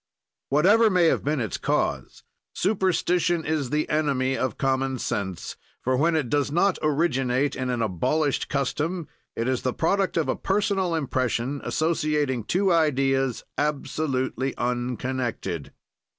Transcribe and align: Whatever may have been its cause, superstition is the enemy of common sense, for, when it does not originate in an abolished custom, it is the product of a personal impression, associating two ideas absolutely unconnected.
Whatever 0.49 0.89
may 0.89 1.05
have 1.05 1.23
been 1.23 1.39
its 1.39 1.57
cause, 1.59 2.23
superstition 2.55 3.45
is 3.45 3.69
the 3.69 3.87
enemy 3.87 4.35
of 4.35 4.57
common 4.57 4.97
sense, 4.97 5.57
for, 5.83 5.95
when 5.95 6.15
it 6.15 6.27
does 6.27 6.51
not 6.51 6.79
originate 6.81 7.55
in 7.55 7.69
an 7.69 7.83
abolished 7.83 8.49
custom, 8.49 9.07
it 9.35 9.47
is 9.47 9.61
the 9.61 9.73
product 9.75 10.17
of 10.17 10.27
a 10.27 10.35
personal 10.35 10.95
impression, 10.95 11.61
associating 11.63 12.43
two 12.43 12.73
ideas 12.73 13.43
absolutely 13.59 14.57
unconnected. 14.57 15.71